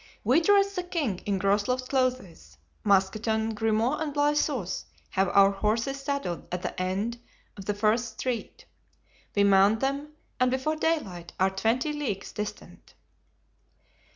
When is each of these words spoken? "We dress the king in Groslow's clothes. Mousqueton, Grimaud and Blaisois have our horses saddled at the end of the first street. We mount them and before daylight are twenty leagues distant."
"We 0.23 0.41
dress 0.41 0.73
the 0.73 0.81
king 0.81 1.19
in 1.27 1.37
Groslow's 1.37 1.83
clothes. 1.87 2.57
Mousqueton, 2.83 3.53
Grimaud 3.53 4.01
and 4.01 4.11
Blaisois 4.15 4.85
have 5.11 5.29
our 5.29 5.51
horses 5.51 5.99
saddled 6.01 6.47
at 6.51 6.63
the 6.63 6.81
end 6.81 7.19
of 7.55 7.65
the 7.65 7.75
first 7.75 8.13
street. 8.19 8.65
We 9.35 9.43
mount 9.43 9.79
them 9.79 10.13
and 10.39 10.49
before 10.49 10.75
daylight 10.75 11.33
are 11.39 11.51
twenty 11.51 11.93
leagues 11.93 12.31
distant." 12.31 12.95